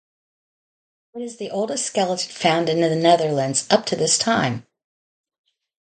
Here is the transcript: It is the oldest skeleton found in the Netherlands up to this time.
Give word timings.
It 1.13 1.21
is 1.21 1.37
the 1.37 1.51
oldest 1.51 1.85
skeleton 1.85 2.31
found 2.31 2.69
in 2.69 2.81
the 2.81 2.95
Netherlands 2.95 3.67
up 3.69 3.85
to 3.85 3.95
this 3.95 4.17
time. 4.17 4.65